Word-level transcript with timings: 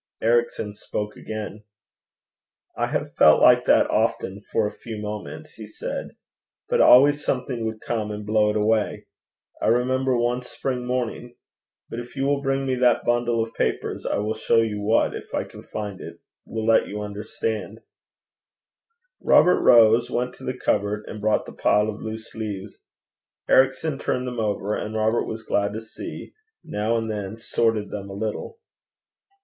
Ericson 0.19 0.73
spoke 0.73 1.15
again. 1.15 1.63
'I 2.75 2.87
have 2.87 3.13
felt 3.13 3.39
like 3.39 3.65
that 3.65 3.87
often 3.91 4.41
for 4.51 4.65
a 4.65 4.71
few 4.71 4.99
moments,' 4.99 5.53
he 5.53 5.67
said; 5.67 6.15
'but 6.67 6.81
always 6.81 7.23
something 7.23 7.65
would 7.67 7.81
come 7.81 8.09
and 8.09 8.25
blow 8.25 8.49
it 8.49 8.55
away. 8.57 9.05
I 9.61 9.67
remember 9.67 10.17
one 10.17 10.41
spring 10.41 10.87
morning 10.87 11.35
but 11.87 11.99
if 11.99 12.15
you 12.15 12.25
will 12.25 12.41
bring 12.41 12.65
me 12.65 12.73
that 12.77 13.05
bundle 13.05 13.43
of 13.43 13.53
papers, 13.53 14.03
I 14.03 14.17
will 14.17 14.33
show 14.33 14.55
you 14.57 14.81
what, 14.81 15.13
if 15.13 15.35
I 15.35 15.43
can 15.43 15.61
find 15.61 16.01
it, 16.01 16.19
will 16.47 16.65
let 16.65 16.87
you 16.87 16.99
understand' 17.03 17.81
Robert 19.21 19.59
rose, 19.61 20.09
went 20.09 20.33
to 20.33 20.43
the 20.43 20.57
cupboard, 20.57 21.05
and 21.07 21.21
brought 21.21 21.45
the 21.45 21.53
pile 21.53 21.87
of 21.89 22.01
loose 22.01 22.33
leaves. 22.33 22.79
Ericson 23.47 23.99
turned 23.99 24.25
them 24.25 24.39
over, 24.39 24.75
and, 24.75 24.95
Robert 24.95 25.25
was 25.25 25.43
glad 25.43 25.73
to 25.73 25.79
see, 25.79 26.33
now 26.63 26.97
and 26.97 27.07
then 27.11 27.37
sorted 27.37 27.91
them 27.91 28.09
a 28.09 28.13
little. 28.13 28.57